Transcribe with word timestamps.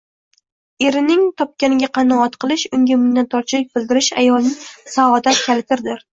Erining 0.85 1.19
topganiga 1.41 1.89
qanoat 1.97 2.39
qilish, 2.45 2.65
unga 2.79 2.99
minnatdorchilik 3.03 3.71
bildirish 3.77 4.11
ayolning 4.25 4.59
saodat 4.97 5.45
kalitidir. 5.45 6.05